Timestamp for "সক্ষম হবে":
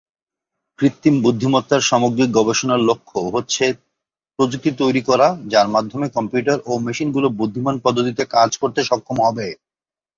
8.89-9.47